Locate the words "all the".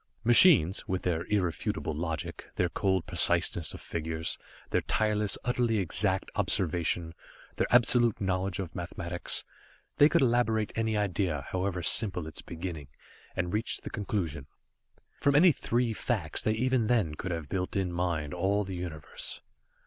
18.33-18.75